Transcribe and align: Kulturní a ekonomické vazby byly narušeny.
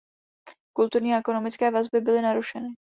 Kulturní 0.73 1.13
a 1.15 1.19
ekonomické 1.19 1.71
vazby 1.71 2.01
byly 2.01 2.21
narušeny. 2.21 2.67